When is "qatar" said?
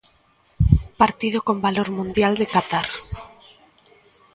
2.53-2.87